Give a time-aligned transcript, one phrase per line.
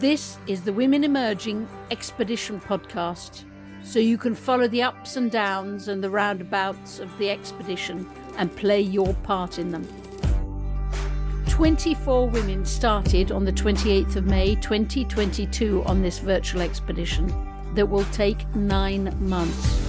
[0.00, 3.42] This is the Women Emerging Expedition podcast,
[3.82, 8.54] so you can follow the ups and downs and the roundabouts of the expedition and
[8.54, 9.84] play your part in them.
[11.48, 17.26] 24 women started on the 28th of May 2022 on this virtual expedition
[17.74, 19.82] that will take nine months.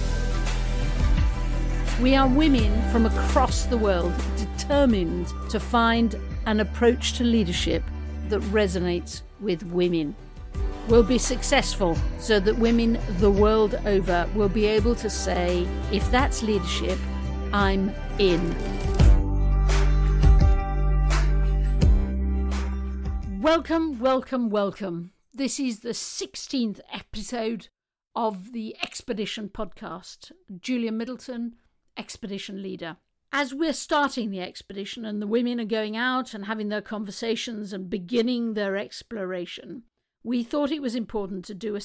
[2.02, 7.84] We are women from across the world determined to find an approach to leadership
[8.30, 10.14] that resonates with women.
[10.88, 16.10] We'll be successful so that women the world over will be able to say, if
[16.10, 16.98] that's leadership,
[17.52, 18.40] I'm in.
[23.40, 25.12] Welcome, welcome, welcome.
[25.32, 27.68] This is the 16th episode
[28.14, 30.32] of the Expedition podcast.
[30.60, 31.54] Julia Middleton,
[31.96, 32.96] Expedition Leader.
[33.32, 37.72] As we're starting the expedition and the women are going out and having their conversations
[37.72, 39.84] and beginning their exploration,
[40.24, 41.80] we thought it was important to do a,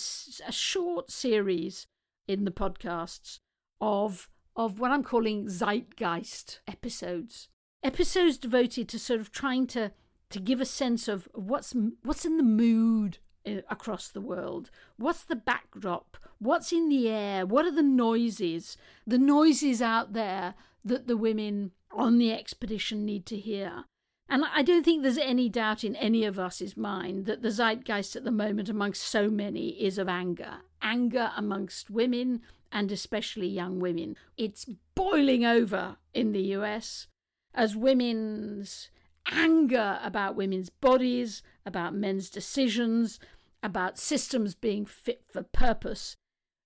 [0.47, 1.87] a short series
[2.27, 3.39] in the podcasts
[3.79, 7.49] of, of what I'm calling zeitgeist episodes.
[7.83, 9.91] Episodes devoted to sort of trying to
[10.31, 14.71] to give a sense of what's what's in the mood uh, across the world.
[14.97, 16.17] What's the backdrop?
[16.39, 17.45] What's in the air?
[17.45, 18.77] What are the noises?
[19.07, 23.85] The noises out there that the women on the expedition need to hear.
[24.27, 28.15] And I don't think there's any doubt in any of us's mind that the zeitgeist
[28.15, 30.61] at the moment amongst so many is of anger.
[30.81, 34.15] Anger amongst women and especially young women.
[34.35, 37.07] It's boiling over in the US
[37.53, 38.89] as women's
[39.31, 43.19] anger about women's bodies, about men's decisions,
[43.63, 46.17] about systems being fit for purpose.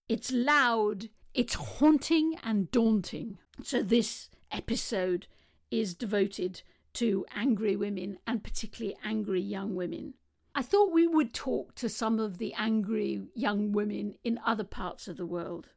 [0.09, 3.37] It's loud, it's haunting and daunting.
[3.61, 5.27] So, this episode
[5.69, 10.15] is devoted to angry women and particularly angry young women.
[10.55, 15.07] I thought we would talk to some of the angry young women in other parts
[15.07, 15.67] of the world.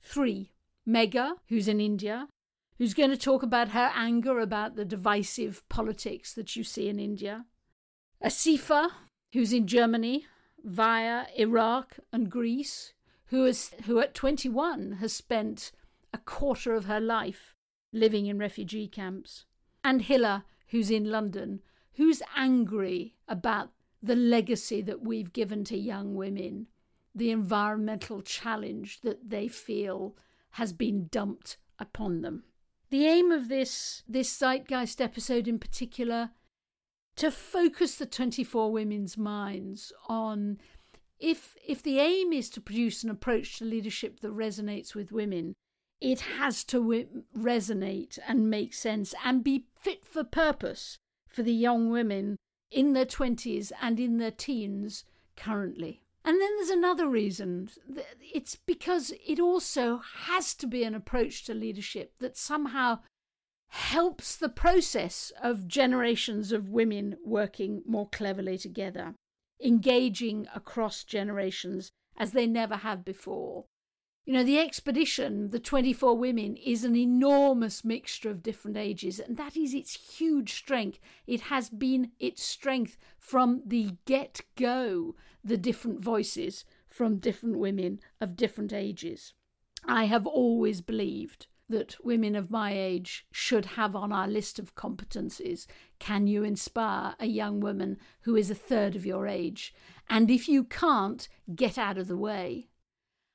[0.00, 0.52] Three
[0.88, 2.28] Megha, who's in India,
[2.78, 7.00] who's going to talk about her anger about the divisive politics that you see in
[7.00, 7.44] India.
[8.24, 8.90] Asifa,
[9.32, 10.26] who's in Germany
[10.62, 12.92] via Iraq and Greece,
[13.30, 15.72] who, is, who at 21 has spent
[16.12, 17.54] a quarter of her life
[17.92, 19.44] living in refugee camps.
[19.82, 21.60] And Hila, who's in London,
[21.94, 23.70] who's angry about
[24.02, 26.66] the legacy that we've given to young women,
[27.14, 30.16] the environmental challenge that they feel
[30.52, 32.44] has been dumped upon them.
[32.90, 36.30] The aim of this this zeitgeist episode in particular
[37.16, 40.58] to focus the 24 women's minds on
[41.20, 45.54] if if the aim is to produce an approach to leadership that resonates with women
[46.00, 50.96] it has to w- resonate and make sense and be fit for purpose
[51.28, 52.36] for the young women
[52.70, 55.04] in their 20s and in their teens
[55.36, 57.70] currently and then there's another reason.
[58.20, 63.00] It's because it also has to be an approach to leadership that somehow
[63.68, 69.14] helps the process of generations of women working more cleverly together,
[69.64, 73.66] engaging across generations as they never have before,
[74.30, 79.36] you know, the expedition, the 24 women, is an enormous mixture of different ages, and
[79.36, 81.00] that is its huge strength.
[81.26, 87.98] It has been its strength from the get go, the different voices from different women
[88.20, 89.32] of different ages.
[89.84, 94.74] I have always believed that women of my age should have on our list of
[94.74, 95.66] competencies.
[95.98, 99.74] Can you inspire a young woman who is a third of your age?
[100.08, 102.68] And if you can't, get out of the way.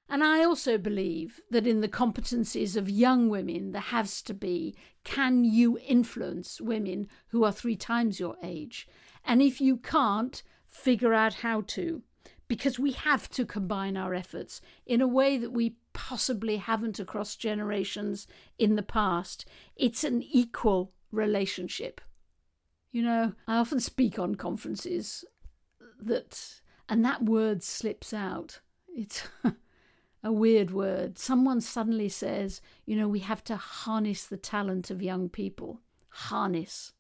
[0.08, 4.76] And I also believe that in the competencies of young women, there has to be
[5.04, 8.88] can you influence women who are three times your age?
[9.24, 12.04] And if you can't, figure out how to.
[12.48, 17.36] Because we have to combine our efforts in a way that we possibly haven't across
[17.36, 18.28] generations
[18.60, 19.46] in the past.
[19.76, 22.02] It's an equal relationship.
[22.92, 25.26] You know, I often speak on conferences
[26.00, 28.60] that, and that word slips out.
[28.88, 29.28] It's.
[30.26, 31.20] a weird word.
[31.20, 35.82] Someone suddenly says, you know, we have to harness the talent of young people.
[36.10, 36.94] Harness.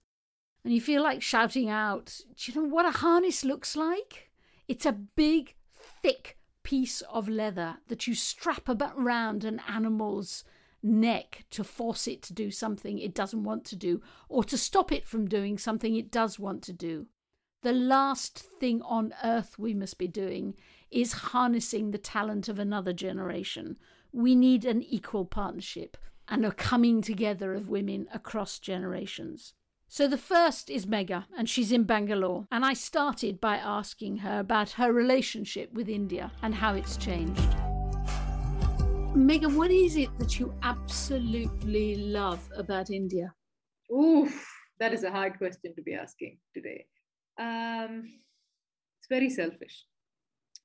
[0.64, 4.25] And you feel like shouting out, do you know what a harness looks like?
[4.68, 5.56] It's a big,
[6.02, 10.44] thick piece of leather that you strap around an animal's
[10.82, 14.92] neck to force it to do something it doesn't want to do, or to stop
[14.92, 17.08] it from doing something it does want to do.
[17.64, 20.56] The last thing on earth we must be doing
[20.92, 23.78] is harnessing the talent of another generation.
[24.12, 25.98] We need an equal partnership
[26.28, 29.54] and a coming together of women across generations.
[29.88, 32.48] So the first is Megha, and she's in Bangalore.
[32.52, 37.56] And I started by asking her about her relationship with India and how it's changed.
[39.16, 43.34] Megha, what is it that you absolutely love about India?
[43.92, 46.86] Oof, that is a hard question to be asking today.
[47.38, 48.04] Um,
[49.00, 49.86] it's very selfish.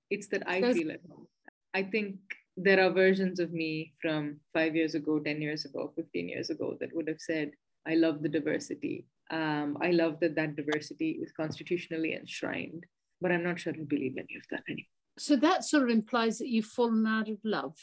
[0.09, 1.29] It's that I so, feel at home.
[1.75, 2.17] I think
[2.57, 6.77] there are versions of me from five years ago, 10 years ago, 15 years ago
[6.81, 7.53] that would have said,
[7.87, 9.07] I love the diversity.
[9.31, 12.85] Um, I love that that diversity is constitutionally enshrined,
[13.21, 14.87] but I'm not sure I believe any of that anymore.
[15.19, 17.77] So that sort of implies that you've fallen out of love.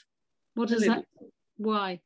[0.56, 1.06] What does that?
[1.58, 2.02] Why?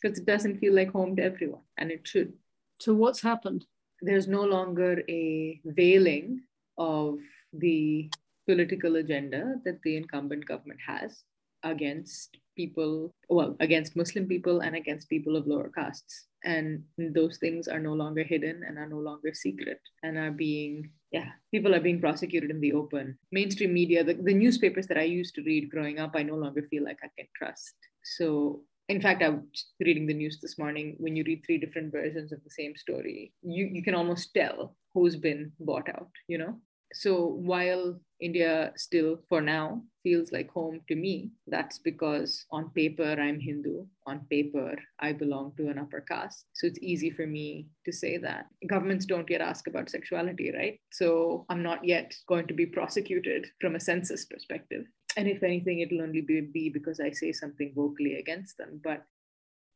[0.00, 2.32] Because it doesn't feel like home to everyone, and it should.
[2.80, 3.64] So what's happened?
[4.00, 6.42] There's no longer a veiling
[6.76, 7.18] of
[7.52, 8.10] the
[8.46, 11.24] political agenda that the incumbent government has
[11.64, 16.27] against people, well, against Muslim people and against people of lower castes.
[16.44, 20.90] And those things are no longer hidden and are no longer secret and are being,
[21.10, 23.18] yeah, people are being prosecuted in the open.
[23.32, 26.62] Mainstream media, the, the newspapers that I used to read growing up, I no longer
[26.70, 27.74] feel like I can trust.
[28.04, 30.96] So in fact, I was reading the news this morning.
[30.98, 34.76] When you read three different versions of the same story, you, you can almost tell
[34.94, 36.58] who's been bought out, you know?
[36.92, 43.12] So while India still, for now, feels like home to me, that's because on paper,
[43.18, 43.84] I'm Hindu.
[44.06, 46.46] On paper, I belong to an upper caste.
[46.54, 48.46] So it's easy for me to say that.
[48.66, 50.80] Governments don't yet ask about sexuality, right?
[50.90, 54.86] So I'm not yet going to be prosecuted from a census perspective.
[55.16, 58.80] And if anything, it'll only be, be because I say something vocally against them.
[58.82, 59.04] But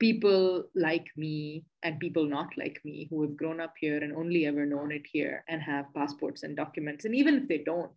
[0.02, 4.46] people like me and people not like me who have grown up here and only
[4.46, 7.92] ever known it here and have passports and documents, and even if they don't,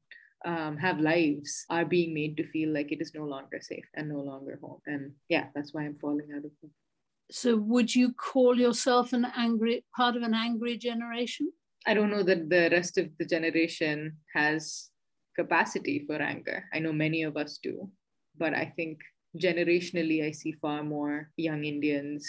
[0.45, 4.07] um, have lives are being made to feel like it is no longer safe and
[4.07, 4.79] no longer home.
[4.85, 6.71] And yeah, that's why I'm falling out of home.
[7.31, 11.51] So, would you call yourself an angry part of an angry generation?
[11.87, 14.91] I don't know that the rest of the generation has
[15.35, 16.65] capacity for anger.
[16.71, 17.89] I know many of us do,
[18.37, 18.99] but I think
[19.37, 22.27] generationally, I see far more young Indians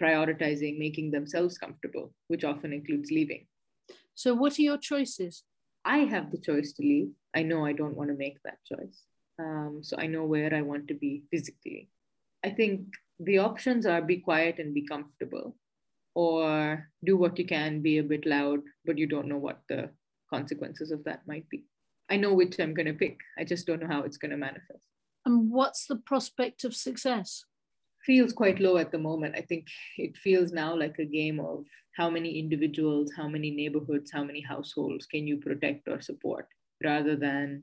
[0.00, 3.46] prioritizing making themselves comfortable, which often includes leaving.
[4.14, 5.44] So, what are your choices?
[5.84, 7.10] I have the choice to leave.
[7.34, 9.02] I know I don't want to make that choice.
[9.38, 11.88] Um, so, I know where I want to be physically.
[12.44, 12.86] I think
[13.18, 15.56] the options are be quiet and be comfortable,
[16.14, 19.90] or do what you can, be a bit loud, but you don't know what the
[20.30, 21.64] consequences of that might be.
[22.10, 23.18] I know which I'm going to pick.
[23.38, 24.91] I just don't know how it's going to manifest.
[25.24, 27.44] And what's the prospect of success?
[28.04, 29.36] Feels quite low at the moment.
[29.36, 31.64] I think it feels now like a game of
[31.96, 36.48] how many individuals, how many neighborhoods, how many households can you protect or support
[36.82, 37.62] rather than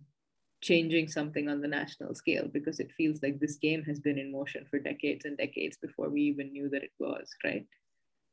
[0.62, 4.32] changing something on the national scale because it feels like this game has been in
[4.32, 7.66] motion for decades and decades before we even knew that it was, right?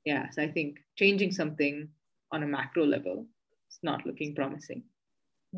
[0.04, 1.88] Yeah, so I think changing something
[2.30, 3.26] on a macro level
[3.70, 4.84] is not looking promising.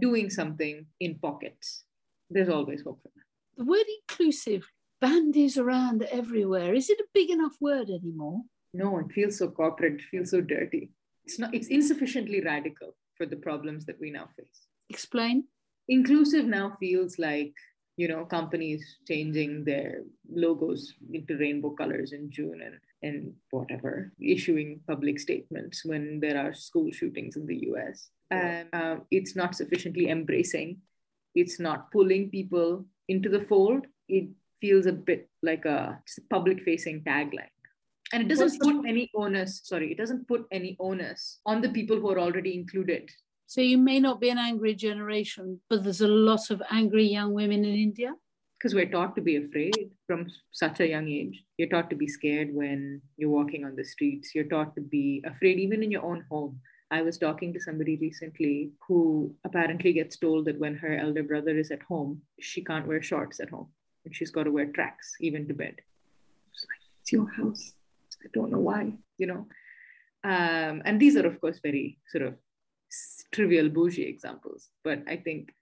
[0.00, 1.84] Doing something in pockets,
[2.30, 3.27] there's always hope for that
[3.58, 4.70] the word inclusive
[5.00, 6.74] bandies around everywhere.
[6.74, 8.42] Is it a big enough word anymore?
[8.72, 10.90] No, it feels so corporate, it feels so dirty.
[11.24, 14.66] It's not it's insufficiently radical for the problems that we now face.
[14.88, 15.44] Explain.
[15.88, 17.52] Inclusive now feels like
[17.96, 24.80] you know companies changing their logos into rainbow colors in June and and whatever issuing
[24.88, 28.08] public statements when there are school shootings in the US.
[28.30, 30.78] And uh, it's not sufficiently embracing.
[31.34, 34.28] It's not pulling people into the fold, it
[34.60, 36.00] feels a bit like a
[36.30, 37.54] public facing tagline.
[38.12, 42.00] And it doesn't put any onus, sorry, it doesn't put any onus on the people
[42.00, 43.10] who are already included.
[43.46, 47.34] So you may not be an angry generation, but there's a lot of angry young
[47.34, 48.12] women in India.
[48.58, 51.44] Because we're taught to be afraid from such a young age.
[51.58, 54.34] You're taught to be scared when you're walking on the streets.
[54.34, 56.60] You're taught to be afraid even in your own home.
[56.90, 61.56] I was talking to somebody recently who apparently gets told that when her elder brother
[61.58, 63.68] is at home, she can't wear shorts at home
[64.04, 65.74] and she's got to wear tracks even to bed.
[66.52, 67.72] It's like, it's your house.
[68.24, 69.46] I don't know why, you know.
[70.24, 72.34] Um, and these are, of course, very sort of
[73.32, 74.70] trivial bougie examples.
[74.82, 75.54] But I think,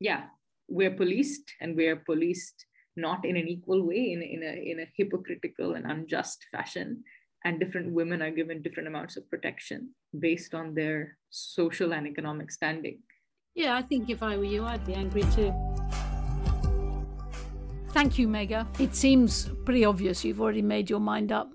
[0.00, 0.24] yeah,
[0.68, 4.92] we're policed and we're policed not in an equal way, in, in, a, in a
[4.96, 7.02] hypocritical and unjust fashion
[7.44, 12.50] and different women are given different amounts of protection based on their social and economic
[12.50, 12.98] standing.
[13.54, 15.52] Yeah, I think if I were you, I'd be angry too.
[17.90, 18.66] Thank you, Megha.
[18.80, 21.52] It seems pretty obvious you've already made your mind up.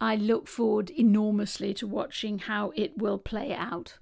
[0.00, 3.98] I look forward enormously to watching how it will play out.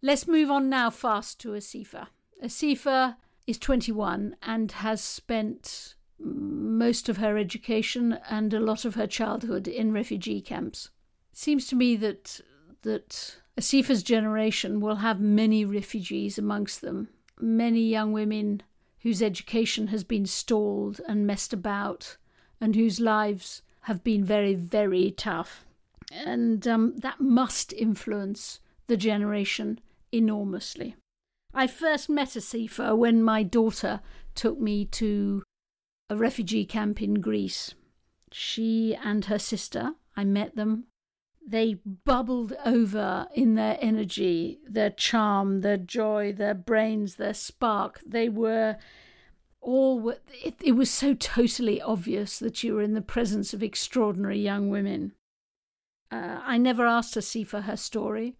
[0.00, 2.06] Let's move on now fast to Asifa.
[2.42, 9.06] Asifa is 21 and has spent most of her education and a lot of her
[9.06, 10.90] childhood in refugee camps.
[11.32, 12.40] It seems to me that
[12.82, 17.08] that Asifa's generation will have many refugees amongst them,
[17.38, 18.62] many young women
[19.00, 22.16] whose education has been stalled and messed about,
[22.60, 25.64] and whose lives have been very, very tough.
[26.12, 29.80] And um, that must influence the generation
[30.12, 30.96] enormously.
[31.54, 34.00] I first met Asifa when my daughter
[34.34, 35.42] took me to
[36.10, 37.74] a refugee camp in Greece.
[38.32, 40.84] She and her sister, I met them.
[41.46, 48.00] They bubbled over in their energy, their charm, their joy, their brains, their spark.
[48.04, 48.76] They were
[49.60, 50.10] all,
[50.44, 54.68] it, it was so totally obvious that you were in the presence of extraordinary young
[54.68, 55.12] women.
[56.10, 58.36] Uh, I never asked Asifa her story.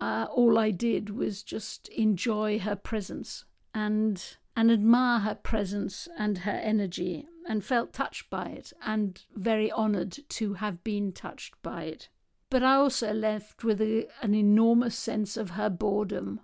[0.00, 3.44] Uh, all I did was just enjoy her presence
[3.74, 9.70] and and admire her presence and her energy and felt touched by it and very
[9.72, 12.08] honoured to have been touched by it.
[12.50, 16.40] But I also left with a, an enormous sense of her boredom.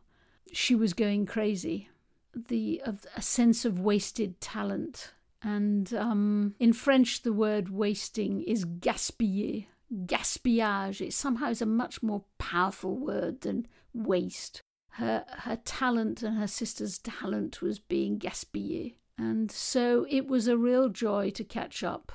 [0.53, 1.91] She was going crazy,
[2.35, 5.13] the of a sense of wasted talent.
[5.43, 9.67] And um, in French, the word wasting is gaspiller,
[10.07, 11.01] gaspillage.
[11.01, 14.63] It somehow is a much more powerful word than waste
[14.99, 18.95] her her talent and her sister's talent was being gaspillé.
[19.17, 22.11] And so it was a real joy to catch up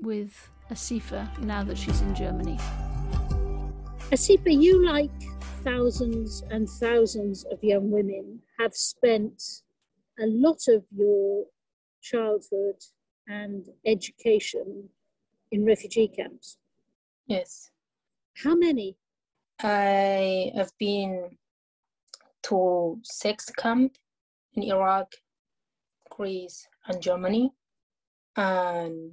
[0.00, 2.58] with Asifa now that she's in Germany.
[4.10, 5.10] Asifa, you, like
[5.62, 9.62] thousands and thousands of young women, have spent
[10.18, 11.44] a lot of your
[12.02, 12.82] childhood
[13.28, 14.88] and education
[15.52, 16.58] in refugee camps.
[17.28, 17.70] Yes.
[18.42, 18.96] How many?
[19.60, 21.30] I have been
[22.44, 23.96] to six camp
[24.54, 25.10] in Iraq,
[26.10, 27.52] Greece, and Germany.
[28.36, 29.12] And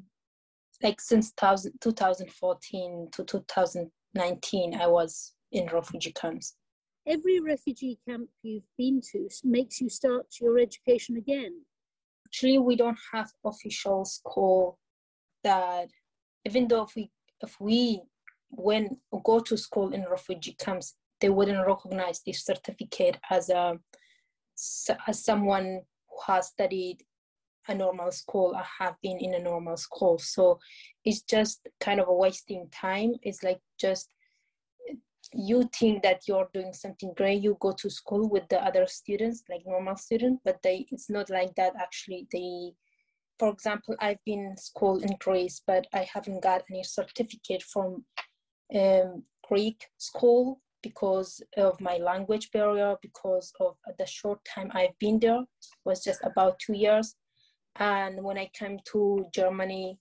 [0.81, 6.55] like since 2014 to 2019, I was in refugee camps.
[7.07, 11.61] Every refugee camp you've been to makes you start your education again.
[12.27, 14.77] Actually, we don't have official school
[15.43, 15.88] that,
[16.45, 17.11] even though if we
[17.41, 18.01] if we
[18.50, 23.80] when go to school in refugee camps, they wouldn't recognize this certificate as a
[25.08, 26.98] as someone who has studied
[27.68, 30.18] a normal school or have been in a normal school.
[30.18, 30.60] So
[31.06, 33.13] it's just kind of a wasting time.
[33.22, 34.10] It's like just
[35.34, 39.44] you think that you're doing something great you go to school with the other students
[39.50, 42.28] like normal students but they it's not like that actually.
[42.34, 42.74] They
[43.42, 48.06] for example i've been school in greece but i haven't got any certificate from
[48.75, 55.19] um, greek school because of my language barrier, because of the short time I've been
[55.19, 55.43] there,
[55.85, 57.15] was just about two years.
[57.77, 60.00] And when I came to Germany,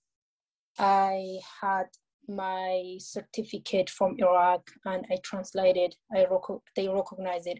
[0.77, 1.87] I had
[2.27, 7.59] my certificate from Iraq and I translated, I rec- they recognized it,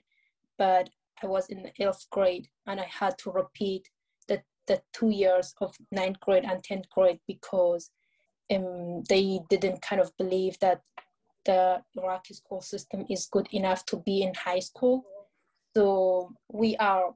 [0.57, 0.89] but
[1.23, 3.87] I was in the 11th grade and I had to repeat
[4.27, 7.91] the, the two years of ninth grade and 10th grade because
[8.53, 10.81] um, they didn't kind of believe that
[11.45, 15.03] the Iraqi school system is good enough to be in high school.
[15.75, 17.13] So we are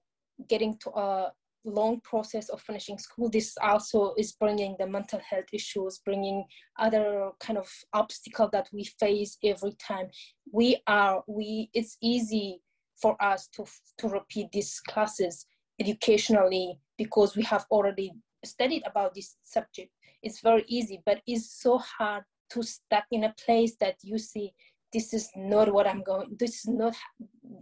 [0.48, 1.32] getting to a
[1.66, 3.30] long process of finishing school.
[3.30, 6.46] This also is bringing the mental health issues, bringing
[6.78, 10.08] other kind of obstacle that we face every time.
[10.52, 11.70] We are we.
[11.74, 12.62] It's easy
[13.02, 13.66] for us to
[14.00, 15.46] to repeat these classes
[15.80, 18.14] educationally because we have already
[18.44, 19.92] studied about this subject.
[20.24, 24.54] It's very easy, but it's so hard to stuck in a place that you see
[24.94, 26.96] this is not what i'm going this is not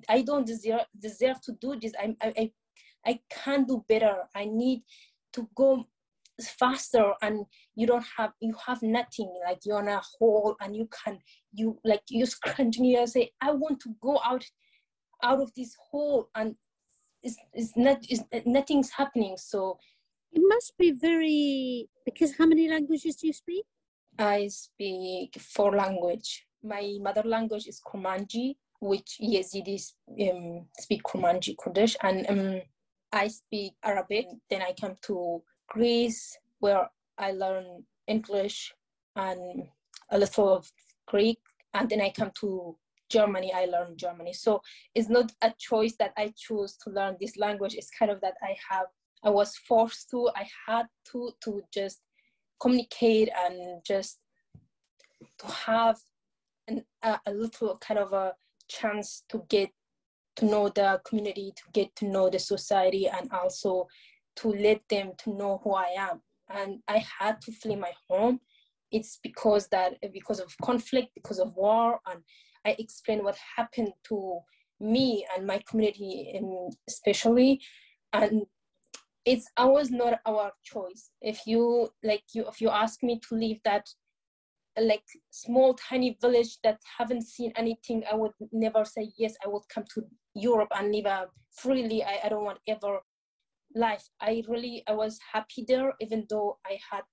[0.10, 1.94] i don't deserve deserve to do this.
[2.00, 2.52] I i
[3.06, 4.16] i can't do better.
[4.36, 4.82] I need
[5.34, 5.86] to go
[6.42, 9.32] faster and you don't have you have nothing.
[9.46, 11.20] Like you're in a hole and you can
[11.54, 12.26] you like you
[12.56, 14.46] continue and say i want to go out
[15.24, 16.56] out of this hole and
[17.22, 19.38] it's, it's not it's, nothing's happening.
[19.38, 19.78] So
[20.32, 23.66] it must be very because how many languages do you speak
[24.18, 26.46] I speak four language.
[26.64, 32.62] My mother language is Kurmanji, which Yazidis um, speak Kurmanji Kurdish, and um,
[33.12, 34.26] I speak Arabic.
[34.50, 38.74] Then I come to Greece, where I learn English
[39.16, 39.64] and
[40.12, 40.72] a little of
[41.08, 41.40] Greek,
[41.74, 42.78] and then I come to
[43.10, 43.52] Germany.
[43.54, 44.34] I learn Germany.
[44.34, 44.62] So
[44.96, 47.76] it's not a choice that I choose to learn this language.
[47.76, 48.88] It's kind of that I have.
[49.24, 50.30] I was forced to.
[50.36, 52.02] I had to to just
[52.60, 54.20] communicate and just
[55.40, 55.98] to have
[56.68, 58.34] an, a, a little kind of a
[58.68, 59.70] chance to get
[60.36, 63.88] to know the community, to get to know the society, and also
[64.36, 66.22] to let them to know who I am.
[66.50, 68.40] And I had to flee my home.
[68.92, 72.22] It's because that because of conflict, because of war, and
[72.66, 74.40] I explain what happened to
[74.80, 76.40] me and my community,
[76.88, 77.62] especially,
[78.12, 78.44] and
[79.26, 81.12] it's always not our choice.
[81.22, 83.88] If you like, you if you ask me to leave that
[84.80, 89.62] like small tiny village that haven't seen anything i would never say yes i would
[89.70, 90.02] come to
[90.34, 92.04] europe and live uh, freely.
[92.04, 93.00] I, I don't want ever
[93.76, 94.08] life.
[94.20, 97.04] I really i was happy there even though i had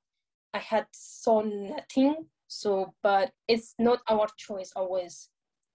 [0.55, 2.27] i had saw nothing.
[2.49, 5.29] So but it's not our choice always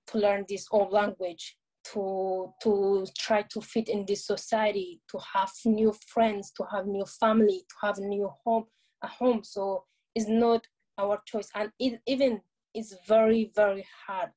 [0.08, 1.58] to learn this old language
[1.94, 7.06] to to try to fit in this society to have new friends to have new
[7.20, 8.65] family to have new home
[9.06, 9.44] a home.
[9.44, 10.65] So it's not
[10.98, 11.50] our choice.
[11.56, 12.42] And it even
[12.74, 14.30] it's very very hard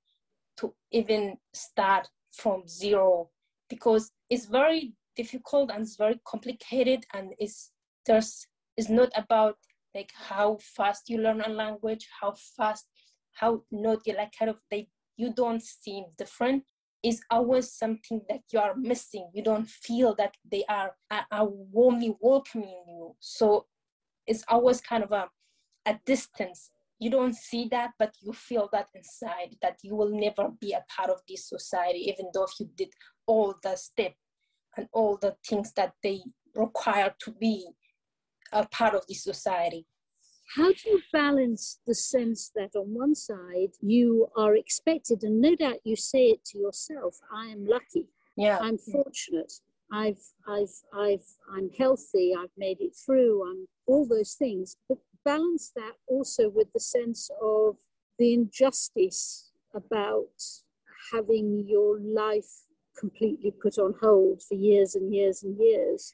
[0.59, 3.31] to even start from zero
[3.69, 7.73] because it's very difficult and it's very complicated and it's
[8.07, 9.57] there's it's not about
[9.95, 12.87] like how fast you learn a language how fast
[13.33, 16.63] how not like kind of they you don't seem different
[17.03, 19.31] is always something that you are missing.
[19.33, 23.15] You don't feel that they are, are, warmly welcoming you.
[23.21, 23.67] So
[24.27, 25.29] it's always kind of a
[25.89, 26.71] a distance.
[26.99, 30.85] You don't see that but you feel that inside that you will never be a
[30.95, 32.89] part of this society even though if you did
[33.27, 34.17] all the steps
[34.77, 36.21] and all the things that they
[36.55, 37.69] require to be
[38.53, 39.87] a part of this society
[40.57, 45.55] how do you balance the sense that on one side you are expected and no
[45.55, 48.07] doubt you say it to yourself i am lucky.
[48.37, 48.59] Yeah.
[48.61, 49.53] I'm fortunate.
[49.93, 52.35] I've i've i've i'm healthy.
[52.39, 54.77] I've made it through i'm all those things.
[54.89, 57.77] But balance that also with the sense of
[58.19, 60.41] the injustice about
[61.13, 62.51] having your life
[62.99, 66.13] completely put on hold for years and years and years?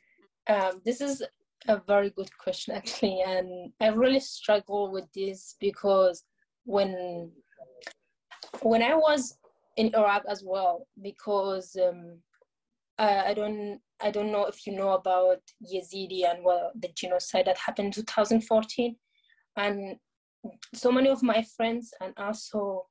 [0.49, 1.23] Um, this is
[1.69, 6.25] a very good question, actually, and I really struggle with this because
[6.65, 7.31] when
[8.63, 9.37] when I was
[9.77, 12.19] in Iraq as well, because um,
[12.99, 17.47] I, I don't I don't know if you know about Yazidi and well the genocide
[17.47, 18.97] that happened in 2014,
[19.57, 19.97] and
[20.75, 22.87] so many of my friends and also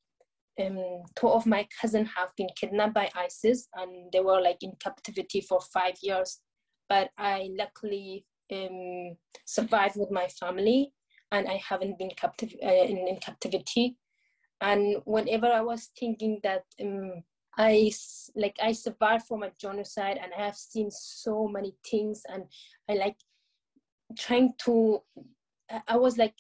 [0.60, 4.74] um, two of my cousins have been kidnapped by ISIS and they were like in
[4.80, 6.40] captivity for five years.
[6.90, 10.94] But I luckily um, survived with my family
[11.32, 13.98] and I haven't been captive uh, in, in, captivity.
[14.62, 17.24] And whenever I was thinking that um,
[17.58, 17.92] I
[18.36, 22.46] like I survived from a genocide and I have seen so many things and
[22.90, 23.18] I like
[24.18, 25.02] trying to
[25.88, 26.36] I was like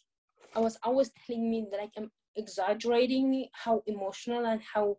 [0.56, 4.98] I was always telling me that like I'm exaggerating how emotional and how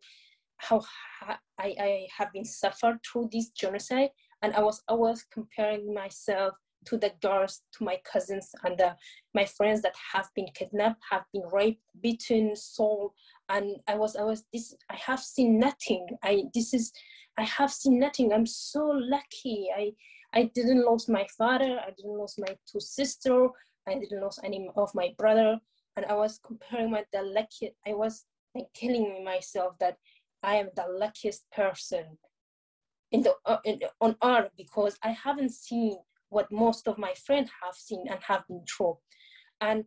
[0.58, 0.82] how
[1.22, 4.10] I, I have been suffered through this genocide
[4.42, 6.54] and I was always comparing myself
[6.86, 8.96] to the girls, to my cousins and the,
[9.34, 13.12] my friends that have been kidnapped, have been raped, beaten, sold,
[13.48, 16.06] and I was I was this I have seen nothing.
[16.22, 16.92] I this is
[17.36, 18.32] I have seen nothing.
[18.32, 19.68] I'm so lucky.
[19.76, 19.92] I
[20.32, 21.80] I didn't lose my father.
[21.80, 23.48] I didn't lose my two sister.
[23.86, 25.60] I didn't lose any of my brother,
[25.96, 27.74] and I was comparing my the lucky.
[27.86, 29.96] I was like telling myself that
[30.42, 32.18] I am the luckiest person
[33.12, 35.96] in the, uh, in, on earth because I haven't seen
[36.34, 38.96] what most of my friends have seen and have been through,
[39.60, 39.84] and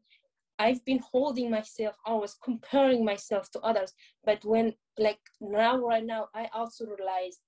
[0.59, 3.93] I've been holding myself, always comparing myself to others.
[4.25, 7.39] But when, like now, right now, I also realized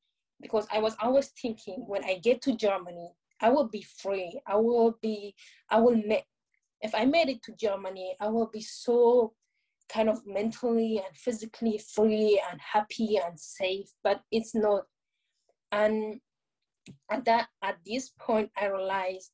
[0.41, 4.39] because I was always thinking when I get to Germany, I will be free.
[4.47, 5.33] I will be,
[5.69, 6.25] I will make,
[6.81, 9.33] if I made it to Germany, I will be so
[9.89, 14.83] kind of mentally and physically free and happy and safe, but it's not.
[15.71, 16.19] And
[17.09, 19.31] at that at this point I realized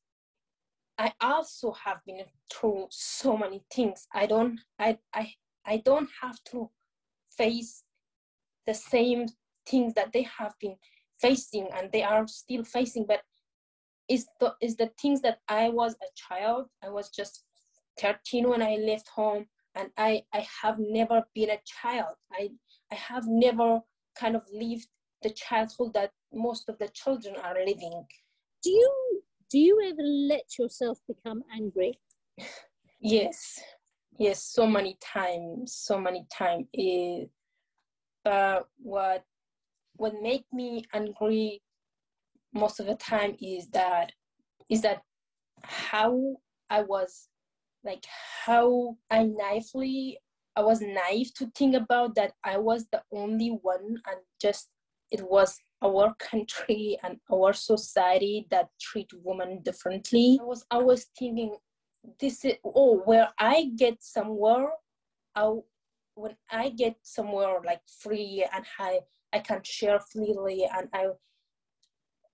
[0.97, 4.07] I also have been through so many things.
[4.13, 5.33] I don't I I
[5.65, 6.69] I don't have to
[7.37, 7.83] face
[8.65, 9.27] the same
[9.67, 10.75] things that they have been
[11.19, 13.21] facing and they are still facing, but
[14.07, 16.67] is the is the things that I was a child.
[16.83, 17.43] I was just
[17.99, 22.15] 13 when I left home, and I I have never been a child.
[22.31, 22.51] I
[22.91, 23.81] I have never
[24.17, 24.87] kind of lived
[25.23, 28.05] the childhood that most of the children are living.
[28.63, 31.97] Do you do you ever let yourself become angry?
[32.99, 33.59] yes,
[34.17, 36.65] yes, so many times, so many times.
[36.73, 37.25] It, eh,
[38.23, 39.23] but what
[39.97, 41.61] what make me angry
[42.53, 44.11] most of the time is that
[44.69, 45.01] is that
[45.63, 46.35] how
[46.69, 47.29] I was
[47.83, 48.03] like
[48.45, 50.17] how I naively
[50.55, 54.69] I was naive to think about that I was the only one and just
[55.11, 60.37] it was our country and our society that treat women differently.
[60.41, 61.55] I was always thinking
[62.19, 64.67] this is oh where I get somewhere
[65.35, 65.65] I'll
[66.15, 68.99] when I get somewhere like free and I
[69.33, 71.07] I can share freely and I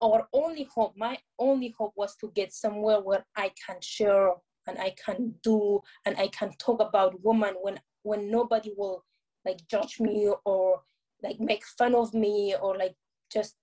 [0.02, 4.32] our only hope, my only hope was to get somewhere where I can share
[4.68, 9.04] and I can do and I can talk about women when when nobody will
[9.46, 10.82] like judge me or
[11.24, 12.96] like make fun of me or like
[13.32, 13.56] just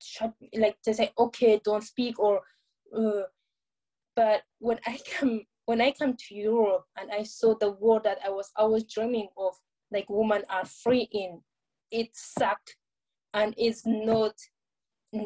[0.00, 2.40] shut like to say okay don't speak or
[2.96, 3.22] uh,
[4.14, 8.18] but when I come when I come to Europe and I saw the world that
[8.24, 9.54] I was always dreaming of
[9.92, 11.40] like women are free in
[11.90, 12.76] it sucked.
[13.34, 14.32] And it's not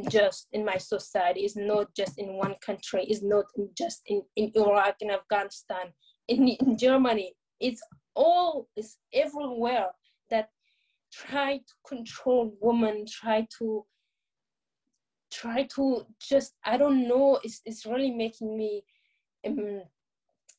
[0.08, 3.44] just in my society it's not just in one country it's not
[3.76, 5.86] just in, in iraq in afghanistan
[6.28, 7.34] in, in germany.
[7.60, 7.80] It's
[8.14, 9.88] all it's everywhere
[11.12, 13.84] try to control women try to
[15.30, 18.82] try to just i don't know it's, it's really making me
[19.46, 19.82] um,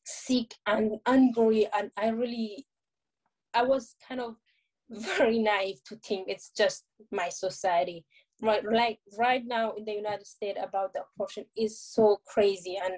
[0.03, 2.65] sick and angry and i really
[3.53, 4.35] i was kind of
[4.91, 8.05] very naive to think it's just my society.
[8.41, 12.95] Right like right now in the united states about the abortion is so crazy and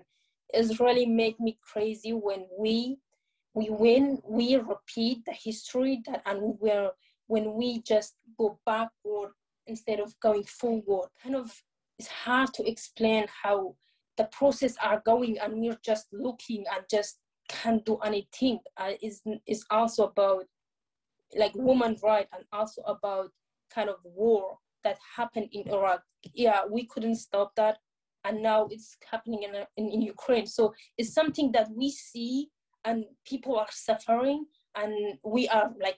[0.53, 2.97] it's really make me crazy when we
[3.53, 6.91] we win we repeat the history that and we're
[7.27, 9.31] when we just go backward
[9.67, 11.51] instead of going forward kind of
[11.99, 13.75] it's hard to explain how
[14.17, 19.21] the process are going and we're just looking and just can't do anything uh, is
[19.47, 20.45] is also about
[21.38, 23.29] like woman right and also about
[23.73, 26.01] kind of war that happened in Iraq.
[26.33, 27.77] Yeah, we couldn't stop that,
[28.23, 30.45] and now it's happening in, in, in Ukraine.
[30.45, 32.49] So it's something that we see,
[32.86, 35.97] and people are suffering, and we are like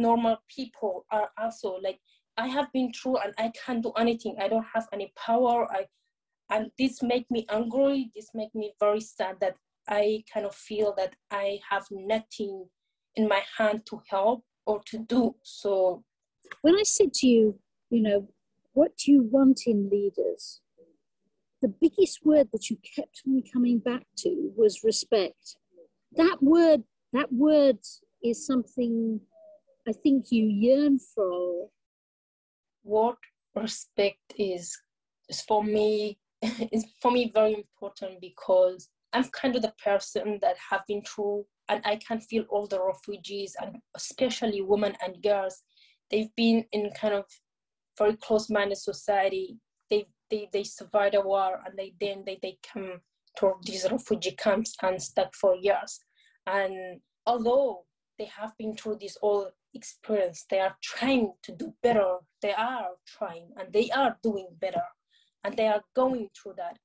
[0.00, 2.00] normal people are also like
[2.36, 4.36] I have been through, and I can't do anything.
[4.40, 5.70] I don't have any power.
[5.70, 5.86] I
[6.50, 8.10] and this make me angry.
[8.14, 9.56] This make me very sad that
[9.88, 12.66] I kind of feel that I have nothing
[13.16, 15.36] in my hand to help or to do.
[15.42, 16.04] So
[16.62, 17.58] when I said to you,
[17.90, 18.28] you know,
[18.72, 20.60] what do you want in leaders?
[21.62, 25.56] The biggest word that you kept me coming back to was respect.
[26.16, 27.78] That word, that word
[28.24, 29.20] is something
[29.90, 31.68] I think you yearn for.
[32.82, 33.16] What
[33.56, 34.78] respect is
[35.28, 36.16] is for me
[36.72, 41.44] is for me very important because I'm kind of the person that have been through
[41.68, 45.60] and I can feel all the refugees and especially women and girls.
[46.08, 47.24] They've been in kind of
[47.98, 49.58] very close-minded society.
[49.90, 53.00] They they they survived a war and they then they, they come
[53.38, 55.98] to these refugee camps and stuck for years.
[56.46, 57.86] And although
[58.20, 62.16] they have been through this all experience, they are trying to do better.
[62.42, 64.82] They are trying and they are doing better
[65.44, 66.78] and they are going through that.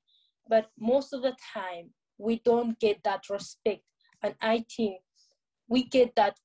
[0.48, 3.82] But most of the time, we don't get that respect.
[4.24, 5.00] And I think
[5.68, 6.38] we get that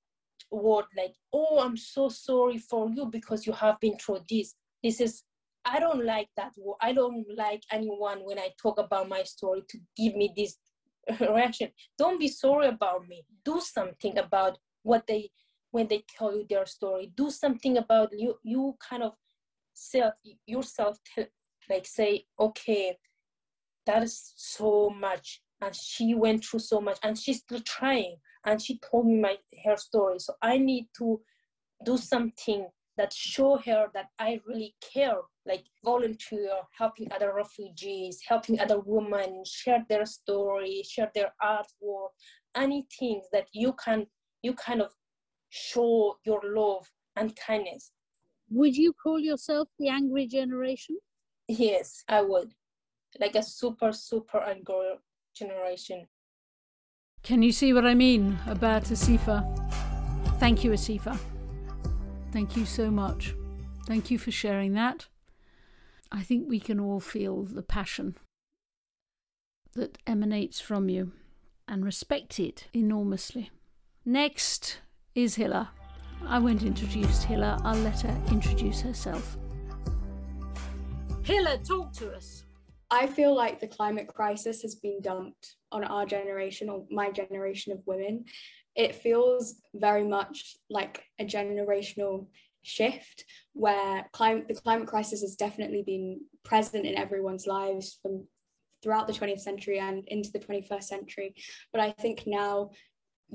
[0.50, 4.54] word like, oh, I'm so sorry for you because you have been through this.
[4.82, 5.22] This is,
[5.64, 6.76] I don't like that word.
[6.80, 10.56] I don't like anyone when I talk about my story to give me this
[11.20, 11.68] reaction.
[11.98, 13.24] Don't be sorry about me.
[13.44, 15.30] Do something about what they,
[15.70, 17.12] when they tell you their story.
[17.16, 18.36] Do something about you.
[18.42, 19.12] You kind of
[19.74, 20.14] self
[20.46, 20.98] yourself,
[21.68, 22.96] like say, okay,
[23.86, 28.60] that is so much and she went through so much and she's still trying and
[28.60, 31.20] she told me my her story so i need to
[31.84, 38.60] do something that show her that i really care like volunteer helping other refugees helping
[38.60, 42.10] other women share their story share their artwork
[42.54, 44.06] anything that you can
[44.42, 44.92] you kind of
[45.50, 47.92] show your love and kindness
[48.48, 50.96] would you call yourself the angry generation
[51.48, 52.52] yes i would
[53.18, 54.94] like a super super angry
[55.34, 56.06] generation.
[57.22, 59.38] Can you see what I mean about Asifa?
[60.38, 61.18] Thank you, Asifa.
[62.32, 63.34] Thank you so much.
[63.86, 65.06] Thank you for sharing that.
[66.12, 68.16] I think we can all feel the passion
[69.74, 71.12] that emanates from you
[71.68, 73.50] and respect it enormously.
[74.04, 74.78] Next
[75.14, 75.68] is Hila.
[76.26, 79.36] I won't introduce Hila, I'll let her introduce herself.
[81.22, 82.44] Hila, talk to us.
[82.90, 87.72] I feel like the climate crisis has been dumped on our generation or my generation
[87.72, 88.24] of women.
[88.74, 92.26] It feels very much like a generational
[92.62, 98.26] shift where climate the climate crisis has definitely been present in everyone's lives from
[98.82, 101.34] throughout the 20th century and into the 21st century
[101.72, 102.70] but i think now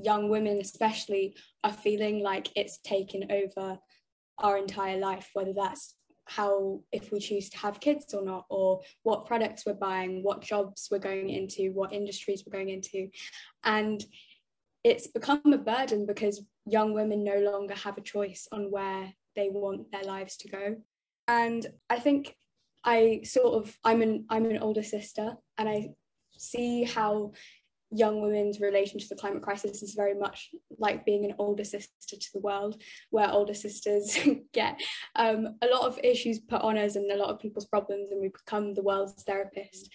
[0.02, 3.78] young women especially are feeling like it's taken over
[4.38, 5.94] our entire life whether that's
[6.28, 10.42] how if we choose to have kids or not or what products we're buying what
[10.42, 13.08] jobs we're going into what industries we're going into
[13.64, 14.04] and
[14.86, 19.48] it's become a burden because young women no longer have a choice on where they
[19.48, 20.76] want their lives to go.
[21.26, 22.36] And I think
[22.84, 25.88] I sort of I'm an I'm an older sister and I
[26.38, 27.32] see how
[27.90, 32.16] young women's relation to the climate crisis is very much like being an older sister
[32.16, 34.18] to the world, where older sisters
[34.52, 34.80] get
[35.14, 38.20] um, a lot of issues put on us and a lot of people's problems, and
[38.20, 39.90] we become the world's therapist.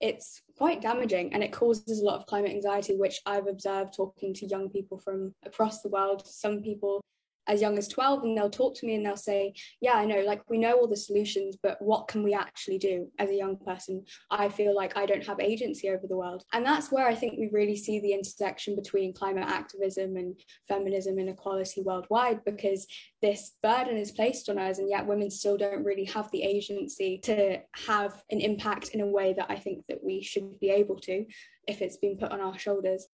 [0.00, 4.32] It's quite damaging and it causes a lot of climate anxiety, which I've observed talking
[4.34, 6.22] to young people from across the world.
[6.24, 7.00] Some people
[7.48, 10.20] as young as 12 and they'll talk to me and they'll say yeah i know
[10.20, 13.56] like we know all the solutions but what can we actually do as a young
[13.56, 14.04] person?
[14.30, 16.44] I feel like i don't have agency over the world.
[16.52, 21.18] And that's where i think we really see the intersection between climate activism and feminism
[21.18, 22.86] and equality worldwide because
[23.22, 27.18] this burden is placed on us and yet women still don't really have the agency
[27.24, 30.96] to have an impact in a way that i think that we should be able
[30.96, 31.24] to
[31.68, 33.06] if it's been put on our shoulders.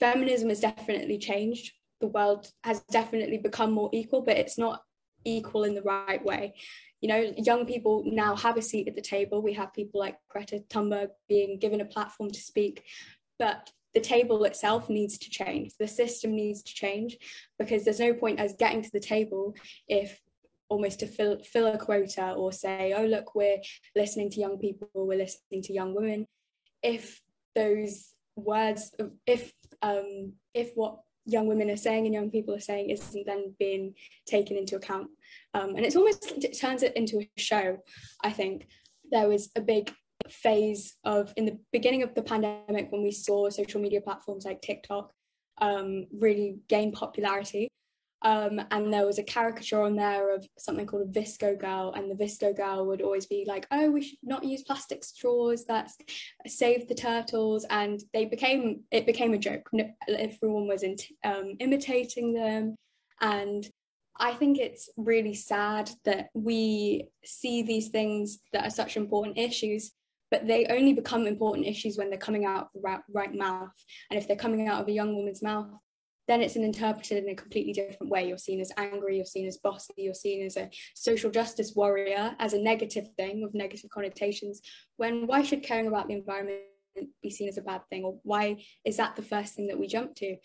[0.00, 4.82] Feminism has definitely changed the world has definitely become more equal, but it's not
[5.24, 6.54] equal in the right way.
[7.00, 9.42] You know, young people now have a seat at the table.
[9.42, 12.84] We have people like Greta Thunberg being given a platform to speak,
[13.38, 15.72] but the table itself needs to change.
[15.78, 17.18] The system needs to change
[17.58, 19.54] because there's no point as getting to the table
[19.88, 20.20] if
[20.68, 23.58] almost to fill, fill a quota or say, oh, look, we're
[23.96, 26.26] listening to young people, we're listening to young women.
[26.82, 27.20] If
[27.54, 28.94] those words,
[29.26, 33.54] if um, if what young women are saying and young people are saying isn't then
[33.58, 33.94] being
[34.26, 35.08] taken into account.
[35.54, 37.78] Um, and it's almost, it turns it into a show,
[38.22, 38.66] I think.
[39.10, 39.92] There was a big
[40.28, 44.62] phase of, in the beginning of the pandemic, when we saw social media platforms like
[44.62, 45.12] TikTok
[45.60, 47.68] um, really gain popularity.
[48.22, 52.10] Um, and there was a caricature on there of something called a VSCO girl, and
[52.10, 55.64] the VSCO girl would always be like, "Oh, we should not use plastic straws.
[55.64, 55.96] That's
[56.46, 59.70] save the turtles." And they became it became a joke.
[60.08, 62.76] Everyone was in, um, imitating them,
[63.20, 63.68] and
[64.18, 69.92] I think it's really sad that we see these things that are such important issues,
[70.30, 73.70] but they only become important issues when they're coming out of the right, right mouth.
[74.10, 75.68] And if they're coming out of a young woman's mouth,
[76.30, 78.28] then it's interpreted in a completely different way.
[78.28, 82.36] You're seen as angry, you're seen as bossy, you're seen as a social justice warrior,
[82.38, 84.60] as a negative thing with negative connotations.
[84.96, 86.60] When why should caring about the environment
[87.22, 89.88] be seen as a bad thing, or why is that the first thing that we
[89.88, 90.36] jump to?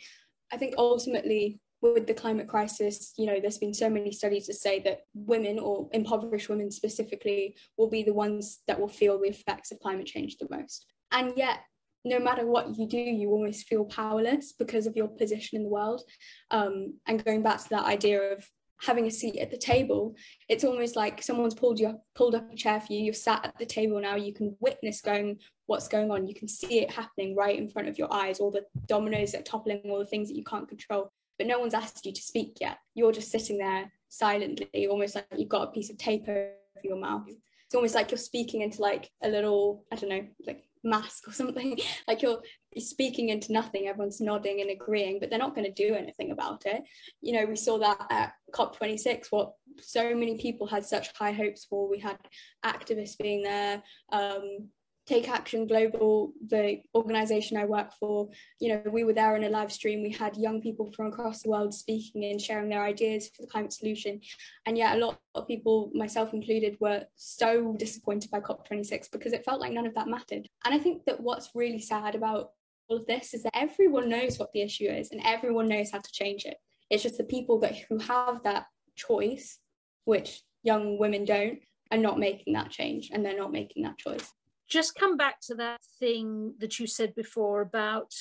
[0.51, 4.53] I think ultimately with the climate crisis, you know, there's been so many studies to
[4.53, 9.29] say that women or impoverished women specifically will be the ones that will feel the
[9.29, 10.87] effects of climate change the most.
[11.11, 11.59] And yet
[12.05, 15.69] no matter what you do, you almost feel powerless because of your position in the
[15.69, 16.03] world.
[16.51, 18.47] Um, and going back to that idea of
[18.81, 20.15] having a seat at the table,
[20.47, 22.99] it's almost like someone's pulled you pulled up a chair for you.
[22.99, 24.15] You've sat at the table now.
[24.15, 26.27] You can witness going what's going on.
[26.27, 28.39] You can see it happening right in front of your eyes.
[28.39, 31.11] All the dominoes that are toppling, all the things that you can't control.
[31.37, 32.77] But no one's asked you to speak yet.
[32.93, 36.51] You're just sitting there silently, almost like you've got a piece of tape over
[36.83, 37.23] your mouth.
[37.65, 41.31] It's almost like you're speaking into like a little, I don't know, like mask or
[41.41, 41.77] something.
[42.07, 42.41] Like you're,
[42.77, 46.65] speaking into nothing everyone's nodding and agreeing but they're not going to do anything about
[46.65, 46.83] it.
[47.21, 51.63] You know we saw that at cop26 what so many people had such high hopes
[51.63, 51.89] for.
[51.89, 52.17] We had
[52.65, 54.67] activists being there um,
[55.05, 58.27] Take Action Global, the organization I work for,
[58.59, 60.01] you know, we were there in a live stream.
[60.01, 63.47] We had young people from across the world speaking and sharing their ideas for the
[63.47, 64.19] climate solution.
[64.65, 69.45] And yet, a lot of people, myself included, were so disappointed by COP26 because it
[69.45, 70.49] felt like none of that mattered.
[70.65, 72.53] And I think that what's really sad about
[72.87, 75.99] all of this is that everyone knows what the issue is and everyone knows how
[75.99, 76.57] to change it.
[76.89, 78.65] It's just the people that who have that
[78.95, 79.59] choice,
[80.05, 81.59] which young women don't,
[81.91, 84.31] are not making that change and they're not making that choice
[84.67, 88.13] just come back to that thing that you said before about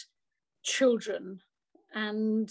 [0.63, 1.41] children
[1.95, 2.51] and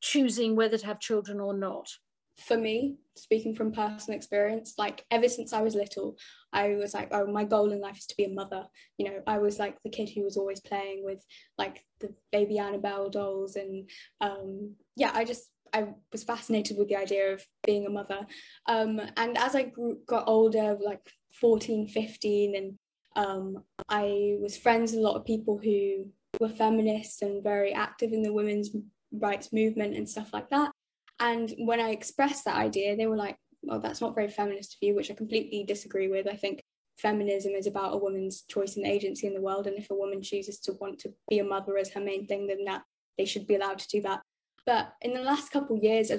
[0.00, 1.88] choosing whether to have children or not.
[2.36, 6.16] For me, speaking from personal experience, like ever since I was little,
[6.52, 8.64] I was like, oh, my goal in life is to be a mother.
[8.96, 11.22] You know, I was like the kid who was always playing with
[11.58, 13.56] like the baby Annabell dolls.
[13.56, 13.90] And
[14.22, 18.26] um, yeah, I just, I was fascinated with the idea of being a mother.
[18.66, 21.02] Um, and as I grew, got older, like
[21.40, 22.78] 14, 15, and
[23.16, 26.06] um, I was friends with a lot of people who
[26.38, 28.70] were feminists and very active in the women's
[29.12, 30.70] rights movement and stuff like that.
[31.18, 34.78] And when I expressed that idea, they were like, well, that's not very feminist of
[34.86, 36.26] you, which I completely disagree with.
[36.26, 36.62] I think
[36.98, 39.66] feminism is about a woman's choice and agency in the world.
[39.66, 42.46] And if a woman chooses to want to be a mother as her main thing,
[42.46, 42.82] then that
[43.18, 44.20] they should be allowed to do that.
[44.66, 46.10] But in the last couple of years,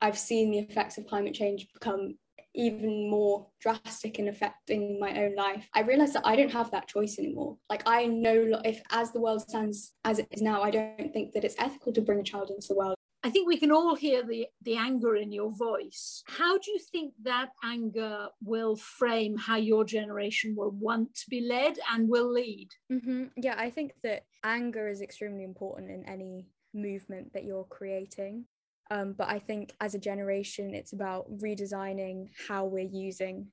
[0.00, 2.16] I've seen the effects of climate change become
[2.56, 6.88] even more drastic in affecting my own life, I realized that I don't have that
[6.88, 7.56] choice anymore.
[7.70, 11.32] Like, I know if, as the world stands as it is now, I don't think
[11.34, 12.96] that it's ethical to bring a child into the world.
[13.22, 16.22] I think we can all hear the, the anger in your voice.
[16.26, 21.40] How do you think that anger will frame how your generation will want to be
[21.40, 22.68] led and will lead?
[22.92, 23.24] Mm-hmm.
[23.36, 28.44] Yeah, I think that anger is extremely important in any movement that you're creating.
[28.90, 33.48] Um, but I think as a generation, it's about redesigning how we're using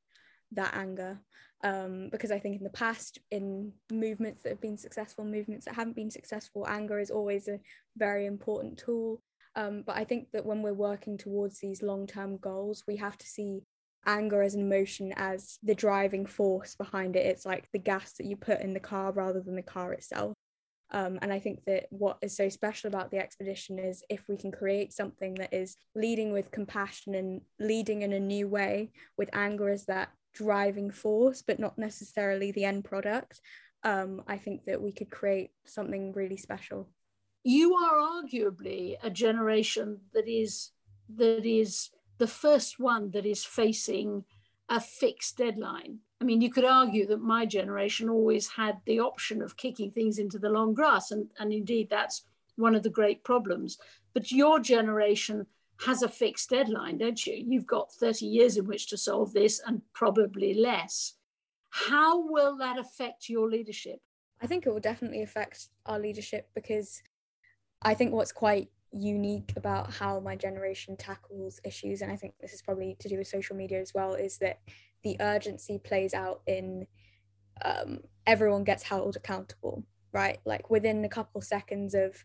[0.51, 1.19] that anger.
[1.63, 5.75] Um, because I think in the past, in movements that have been successful, movements that
[5.75, 7.59] haven't been successful, anger is always a
[7.95, 9.21] very important tool.
[9.55, 13.17] Um, but I think that when we're working towards these long term goals, we have
[13.17, 13.61] to see
[14.05, 17.25] anger as an emotion as the driving force behind it.
[17.25, 20.33] It's like the gas that you put in the car rather than the car itself.
[20.93, 24.37] Um, and I think that what is so special about the expedition is if we
[24.37, 29.29] can create something that is leading with compassion and leading in a new way, with
[29.33, 33.41] anger as that driving force, but not necessarily the end product,
[33.83, 36.89] um, I think that we could create something really special.
[37.43, 40.71] You are arguably a generation that is
[41.15, 44.23] that is the first one that is facing
[44.73, 45.99] a fixed deadline.
[46.19, 50.17] I mean, you could argue that my generation always had the option of kicking things
[50.17, 52.23] into the long grass, and, and indeed that's
[52.55, 53.77] one of the great problems.
[54.15, 55.45] But your generation
[55.85, 57.35] has a fixed deadline, don't you?
[57.35, 61.13] You've got 30 years in which to solve this and probably less.
[61.69, 63.99] How will that affect your leadership?
[64.41, 67.03] I think it will definitely affect our leadership because
[67.83, 72.53] I think what's quite unique about how my generation tackles issues, and I think this
[72.53, 74.59] is probably to do with social media as well, is that
[75.03, 76.87] the urgency plays out in
[77.63, 80.39] um, everyone gets held accountable, right?
[80.45, 82.23] Like within a couple seconds of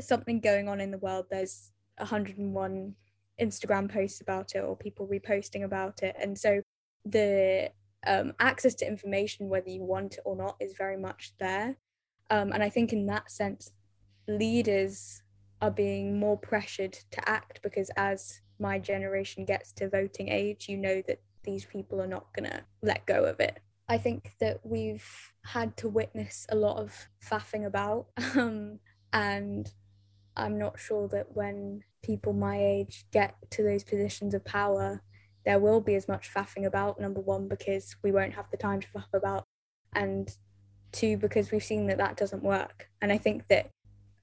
[0.00, 2.94] something going on in the world, there's 101
[3.40, 6.16] Instagram posts about it or people reposting about it.
[6.20, 6.62] And so
[7.04, 7.70] the
[8.06, 11.76] um, access to information, whether you want it or not, is very much there.
[12.30, 13.72] Um, and I think in that sense,
[14.26, 15.22] leaders
[15.60, 20.76] are being more pressured to act because as my generation gets to voting age, you
[20.76, 23.60] know that these people are not going to let go of it.
[23.88, 28.06] I think that we've had to witness a lot of faffing about.
[28.36, 28.78] Um,
[29.10, 29.72] and
[30.36, 35.02] I'm not sure that when people my age get to those positions of power,
[35.46, 37.00] there will be as much faffing about.
[37.00, 39.44] Number one, because we won't have the time to faff about.
[39.94, 40.30] And
[40.92, 42.90] two, because we've seen that that doesn't work.
[43.00, 43.70] And I think that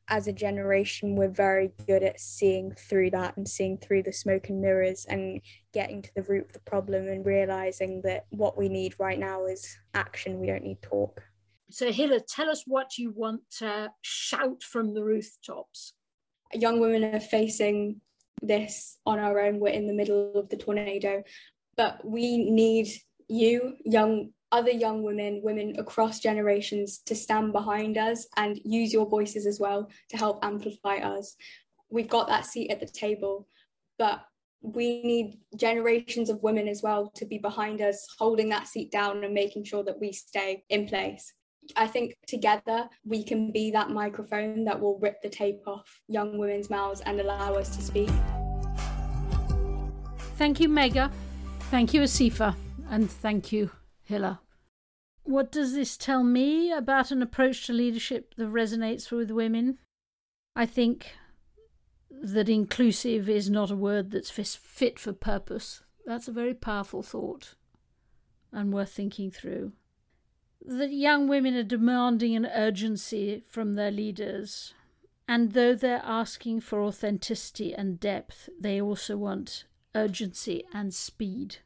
[0.07, 4.49] as a generation, we're very good at seeing through that and seeing through the smoke
[4.49, 5.41] and mirrors and
[5.73, 9.45] getting to the root of the problem and realizing that what we need right now
[9.45, 10.39] is action.
[10.39, 11.23] We don't need talk.
[11.71, 15.93] So, Hila, tell us what you want to shout from the rooftops.
[16.53, 18.01] Young women are facing
[18.41, 19.59] this on our own.
[19.59, 21.23] We're in the middle of the tornado,
[21.75, 22.89] but we need
[23.27, 29.05] you, young other young women, women across generations to stand behind us and use your
[29.05, 31.35] voices as well to help amplify us.
[31.89, 33.49] We've got that seat at the table,
[33.99, 34.21] but
[34.61, 39.25] we need generations of women as well to be behind us, holding that seat down
[39.25, 41.33] and making sure that we stay in place.
[41.75, 46.37] I think together we can be that microphone that will rip the tape off young
[46.37, 48.09] women's mouths and allow us to speak.
[50.37, 51.11] Thank you, Megha.
[51.71, 52.55] Thank you, Asifa.
[52.89, 53.71] And thank you,
[54.09, 54.39] Hila.
[55.25, 59.79] What does this tell me about an approach to leadership that resonates with women?
[60.55, 61.15] I think
[62.11, 65.81] that inclusive is not a word that's fit for purpose.
[66.05, 67.55] That's a very powerful thought
[68.51, 69.73] and worth thinking through.
[70.61, 74.75] That young women are demanding an urgency from their leaders,
[75.27, 81.57] and though they're asking for authenticity and depth, they also want urgency and speed.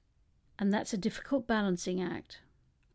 [0.57, 2.39] And that's a difficult balancing act.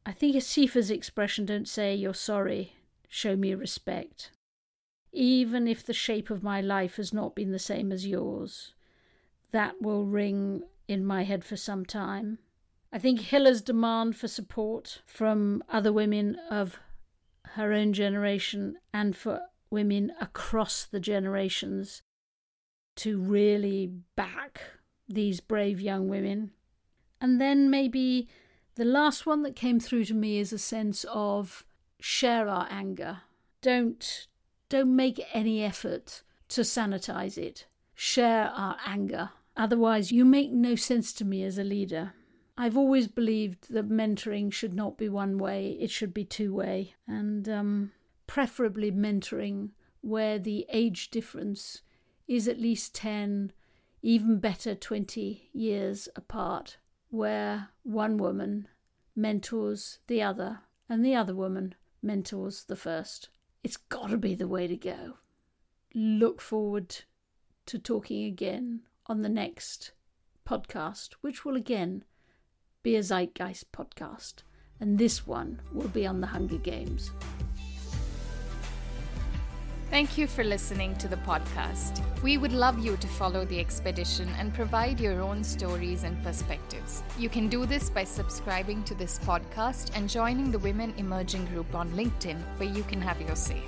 [0.07, 2.75] I think Asifa's expression, don't say you're sorry,
[3.09, 4.31] show me respect.
[5.13, 8.75] Even if the shape of my life has not been the same as yours,
[9.53, 12.39] that will ring in my head for some time.
[12.93, 16.79] I think Hila's demand for support from other women of
[17.51, 19.41] her own generation and for
[19.71, 22.03] women across the generations
[22.97, 24.61] to really back
[25.09, 26.51] these brave young women.
[27.21, 28.29] And then maybe
[28.77, 31.65] the last one that came through to me is a sense of
[32.01, 33.23] share our anger.
[33.63, 34.27] Don't
[34.69, 37.67] don't make any effort to sanitize it.
[37.95, 39.31] Share our anger.
[39.57, 42.15] Otherwise, you make no sense to me as a leader.
[42.59, 46.95] I've always believed that mentoring should not be one way, it should be two way,
[47.07, 47.93] and um,
[48.27, 49.71] preferably mentoring
[50.01, 51.83] where the age difference
[52.27, 53.53] is at least 10,
[54.03, 56.79] even better 20 years apart
[57.15, 58.67] where one woman
[59.15, 63.29] mentors the other and the other woman mentors the first.
[63.63, 65.15] It's got to be the way to go.
[65.95, 66.97] Look forward
[67.67, 69.93] to talking again on the next
[70.47, 72.05] podcast, which will again
[72.83, 74.43] be a Zeitgeist podcast.
[74.81, 77.13] And this one will be on the Hunger Games.
[79.95, 82.03] Thank you for listening to the podcast.
[82.21, 87.05] We would love you to follow the expedition and provide your own stories and perspectives.
[87.17, 91.77] You can do this by subscribing to this podcast and joining the Women Emerging group
[91.77, 93.63] on LinkedIn, where you can have your say.